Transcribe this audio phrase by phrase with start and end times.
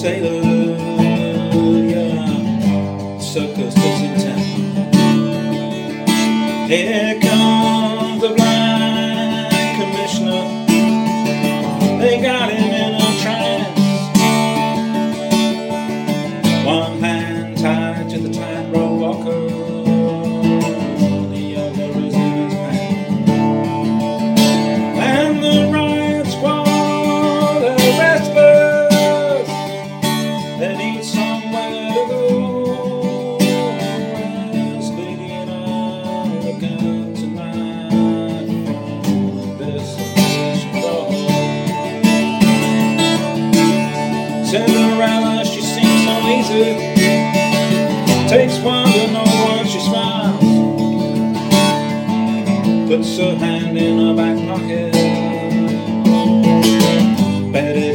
[0.00, 0.27] say that.
[53.16, 54.92] A hand in her back pocket.
[57.52, 57.87] Better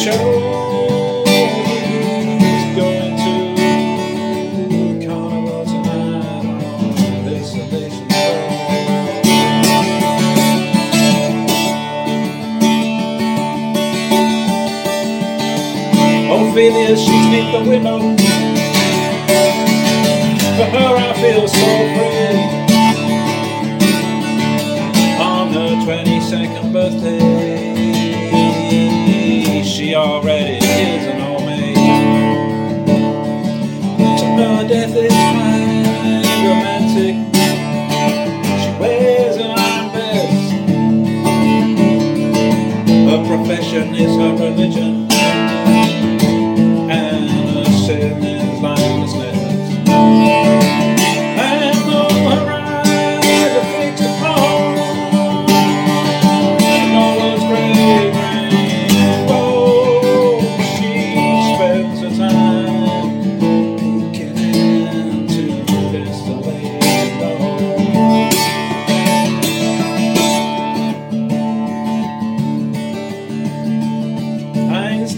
[0.00, 0.12] show
[1.28, 3.32] is going to
[5.06, 8.06] carnival tonight on this edition.
[16.32, 17.98] Ophelia, she's beneath the window.
[20.56, 22.40] For her, I feel so free.
[25.20, 27.39] On her 22nd birthday.
[43.72, 45.09] Religion is our religion.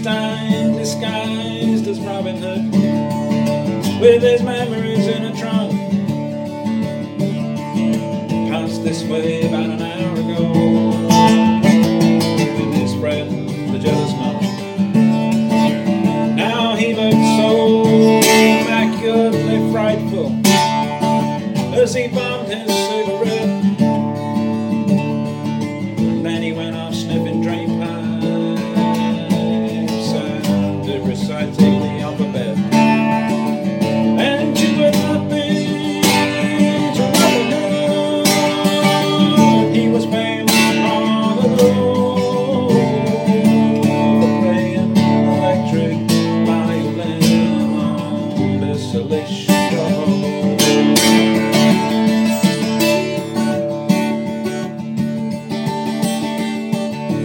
[0.03, 5.71] Frankenstein disguised as Robin Hood with his memories in a trunk.
[8.49, 9.92] Passed this way about an hour.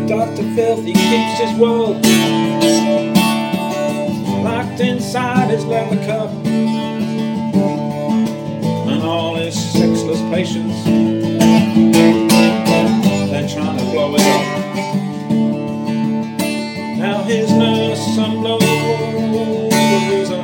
[0.08, 0.42] Dr.
[0.54, 2.02] Filthy keeps his world
[4.42, 6.30] locked inside his leather cup.
[8.88, 10.82] And all his sexless patients,
[13.30, 14.44] they're trying to blow it up.
[16.96, 20.42] Now his nurse, some low loser,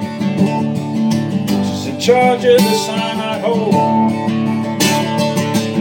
[1.65, 3.73] she's in charge of the cyanide hole.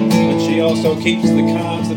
[0.10, 1.90] But she also keeps the cards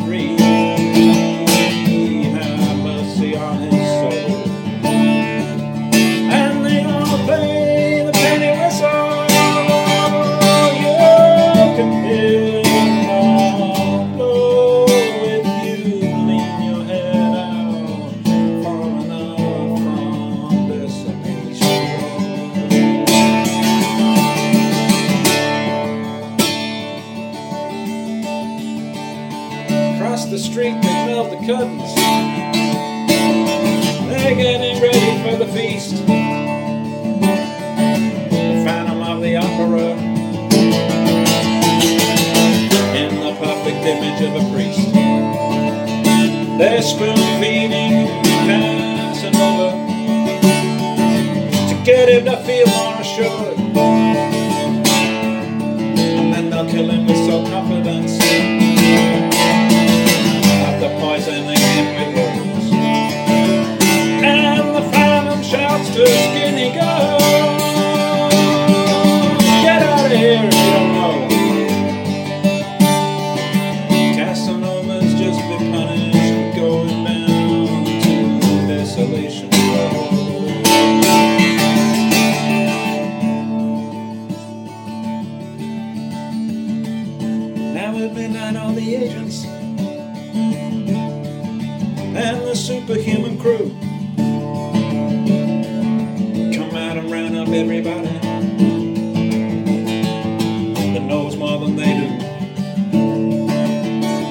[31.04, 31.94] felt the curtains.
[34.08, 36.06] They're getting ready for the feast.
[38.30, 39.86] The Phantom of the Opera.
[42.96, 44.92] In the perfect image of a priest.
[46.58, 48.06] They're spoon feeding
[48.46, 49.70] Casanova
[51.68, 54.35] to get him to feel more assured.
[92.86, 93.68] Superhuman crew
[96.54, 98.06] come out and round up everybody
[100.92, 102.08] that knows more than they do.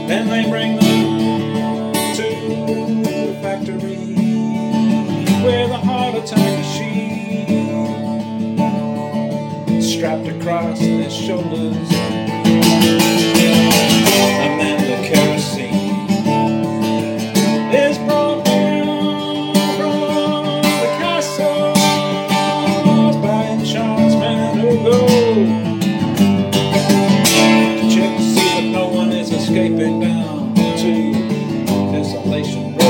[0.08, 2.24] Then they bring them to
[3.04, 3.98] the factory
[5.44, 7.52] where the heart attack machine
[9.82, 11.92] strapped across their shoulders.
[32.36, 32.85] consolation.